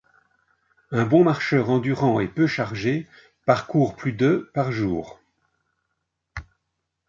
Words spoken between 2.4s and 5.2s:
chargé parcourt plus de par jour.